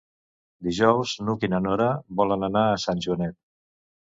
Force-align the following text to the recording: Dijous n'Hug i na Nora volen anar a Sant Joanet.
Dijous 0.67 1.13
n'Hug 1.27 1.45
i 1.49 1.49
na 1.51 1.59
Nora 1.67 1.91
volen 2.23 2.49
anar 2.49 2.65
a 2.71 2.81
Sant 2.87 3.05
Joanet. 3.09 3.39